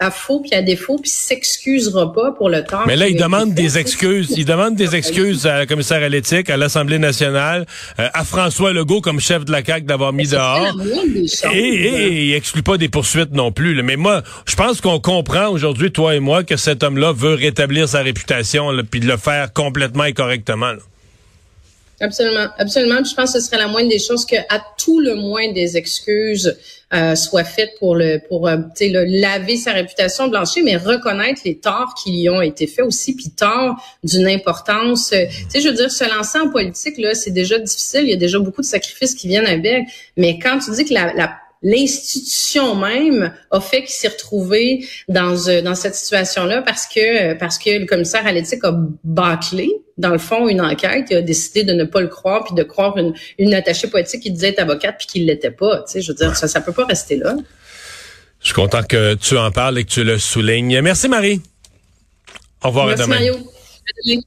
à, 0.00 0.10
faux 0.10 0.40
puis 0.40 0.54
à 0.54 0.62
défaut 0.62 0.96
puis 0.96 1.10
s'excusera 1.10 2.12
pas 2.12 2.32
pour 2.32 2.48
le 2.48 2.64
temps. 2.64 2.86
Mais 2.88 2.96
là, 2.96 3.06
il 3.06 3.16
demande 3.16 3.54
des 3.54 3.78
excuses. 3.78 4.34
Il 4.36 4.44
demande 4.44 4.74
des 4.74 4.95
excuses 4.96 5.46
à 5.46 5.58
la 5.58 5.66
commissaire 5.66 6.02
à 6.02 6.08
l'éthique, 6.08 6.50
à 6.50 6.56
l'Assemblée 6.56 6.98
nationale, 6.98 7.66
euh, 7.98 8.08
à 8.12 8.24
François 8.24 8.72
Legault 8.72 9.00
comme 9.00 9.20
chef 9.20 9.44
de 9.44 9.52
la 9.52 9.64
CAQ 9.64 9.86
d'avoir 9.86 10.12
mis 10.12 10.26
dehors. 10.26 10.76
Et, 11.52 11.58
et, 11.58 12.26
il 12.26 12.34
exclut 12.34 12.62
pas 12.62 12.76
des 12.76 12.88
poursuites 12.88 13.32
non 13.32 13.52
plus. 13.52 13.80
Mais 13.82 13.96
moi, 13.96 14.22
je 14.46 14.56
pense 14.56 14.80
qu'on 14.80 14.98
comprend 14.98 15.48
aujourd'hui, 15.48 15.92
toi 15.92 16.14
et 16.14 16.20
moi, 16.20 16.44
que 16.44 16.56
cet 16.56 16.82
homme-là 16.82 17.12
veut 17.12 17.34
rétablir 17.34 17.88
sa 17.88 18.02
réputation 18.02 18.72
puis 18.90 19.00
de 19.00 19.06
le 19.06 19.16
faire 19.16 19.52
complètement 19.52 20.04
et 20.04 20.12
correctement. 20.12 20.72
Absolument, 22.00 22.48
absolument. 22.58 23.02
je 23.02 23.14
pense 23.14 23.32
que 23.32 23.40
ce 23.40 23.46
serait 23.46 23.56
la 23.56 23.68
moindre 23.68 23.88
des 23.88 23.98
choses 23.98 24.26
que, 24.26 24.36
à 24.50 24.62
tout 24.78 25.00
le 25.00 25.14
moins, 25.14 25.50
des 25.52 25.78
excuses 25.78 26.56
euh, 26.92 27.14
soient 27.14 27.44
faites 27.44 27.78
pour 27.78 27.96
le, 27.96 28.20
pour 28.28 28.46
euh, 28.46 28.58
le, 28.80 29.20
laver 29.20 29.56
sa 29.56 29.72
réputation, 29.72 30.28
blanchir, 30.28 30.62
mais 30.62 30.76
reconnaître 30.76 31.40
les 31.46 31.56
torts 31.56 31.94
qui 31.94 32.12
lui 32.12 32.28
ont 32.28 32.42
été 32.42 32.66
faits 32.66 32.84
aussi, 32.84 33.16
puis 33.16 33.30
torts 33.30 33.76
d'une 34.04 34.28
importance. 34.28 35.10
Euh, 35.12 35.24
tu 35.26 35.44
sais, 35.48 35.60
je 35.60 35.68
veux 35.68 35.74
dire, 35.74 35.90
se 35.90 36.04
lancer 36.04 36.38
en 36.38 36.50
politique 36.50 36.98
là, 36.98 37.14
c'est 37.14 37.30
déjà 37.30 37.58
difficile. 37.58 38.02
Il 38.02 38.10
y 38.10 38.14
a 38.14 38.16
déjà 38.16 38.38
beaucoup 38.38 38.60
de 38.60 38.66
sacrifices 38.66 39.14
qui 39.14 39.28
viennent 39.28 39.46
avec. 39.46 39.86
Mais 40.18 40.38
quand 40.38 40.58
tu 40.58 40.70
dis 40.72 40.84
que 40.84 40.92
la, 40.92 41.14
la 41.14 41.34
l'institution 41.62 42.74
même 42.74 43.34
a 43.50 43.60
fait 43.60 43.82
qu'il 43.82 43.90
s'est 43.90 44.08
retrouvé 44.08 44.86
dans 45.08 45.48
euh, 45.48 45.62
dans 45.62 45.74
cette 45.74 45.94
situation-là 45.94 46.62
parce 46.62 46.86
que 46.86 47.34
parce 47.34 47.58
que 47.58 47.78
le 47.78 47.86
commissaire 47.86 48.26
à 48.26 48.32
l'éthique 48.32 48.64
a 48.64 48.74
bâclé 49.04 49.70
dans 49.98 50.10
le 50.10 50.18
fond 50.18 50.48
une 50.48 50.60
enquête 50.60 51.10
et 51.10 51.16
a 51.16 51.22
décidé 51.22 51.64
de 51.64 51.72
ne 51.72 51.84
pas 51.84 52.00
le 52.00 52.08
croire 52.08 52.44
puis 52.44 52.54
de 52.54 52.62
croire 52.62 52.98
une, 52.98 53.14
une 53.38 53.54
attachée 53.54 53.88
politique 53.88 54.22
qui 54.22 54.30
disait 54.30 54.48
être 54.48 54.60
avocate 54.60 54.96
puis 54.98 55.06
qui 55.06 55.20
l'était 55.20 55.50
pas. 55.50 55.78
Tu 55.78 55.92
sais, 55.92 56.00
je 56.02 56.12
veux 56.12 56.16
dire 56.16 56.36
ça 56.36 56.48
ça 56.48 56.60
peut 56.60 56.72
pas 56.72 56.84
rester 56.84 57.16
là. 57.16 57.34
Je 58.40 58.46
suis 58.46 58.54
content 58.54 58.82
que 58.82 59.14
tu 59.14 59.36
en 59.38 59.50
parles 59.50 59.78
et 59.78 59.84
que 59.84 59.90
tu 59.90 60.04
le 60.04 60.18
soulignes. 60.18 60.80
Merci 60.82 61.08
Marie. 61.08 61.40
Au 62.62 62.68
revoir 62.68 62.86
Merci, 62.86 63.02
à 63.02 63.06
demain. 63.06 63.16
Mario. 63.16 64.26